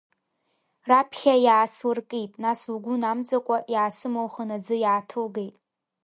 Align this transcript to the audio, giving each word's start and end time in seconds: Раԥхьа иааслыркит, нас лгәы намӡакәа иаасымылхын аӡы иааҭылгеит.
Раԥхьа 0.89 1.35
иааслыркит, 1.45 2.31
нас 2.43 2.59
лгәы 2.73 2.95
намӡакәа 3.01 3.57
иаасымылхын 3.73 4.49
аӡы 4.55 4.75
иааҭылгеит. 4.83 5.55